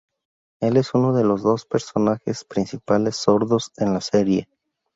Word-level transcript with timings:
Él 0.61 0.77
es 0.77 0.95
uno 0.95 1.13
de 1.13 1.23
los 1.23 1.43
dos 1.43 1.67
personajes 1.67 2.43
principales 2.43 3.17
sordos 3.17 3.71
en 3.77 3.93
la 3.93 4.01
serie. 4.01 4.49